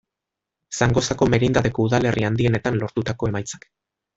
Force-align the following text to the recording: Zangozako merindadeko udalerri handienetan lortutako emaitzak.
Zangozako 0.77 1.27
merindadeko 1.35 1.85
udalerri 1.89 2.27
handienetan 2.31 2.83
lortutako 2.85 3.31
emaitzak. 3.33 3.71